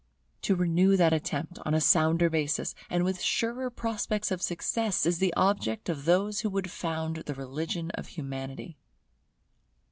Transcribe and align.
To 0.41 0.55
renew 0.55 0.97
that 0.97 1.13
attempt 1.13 1.59
upon 1.59 1.75
a 1.75 1.79
sounder 1.79 2.27
basis, 2.27 2.73
and 2.89 3.03
with 3.03 3.21
surer 3.21 3.69
prospects 3.69 4.31
of 4.31 4.41
success, 4.41 5.05
is 5.05 5.19
the 5.19 5.31
object 5.35 5.89
of 5.89 6.05
those 6.05 6.39
who 6.39 6.59
found 6.63 7.17
the 7.17 7.35
religion 7.35 7.91
of 7.91 8.07
Humanity. 8.07 8.77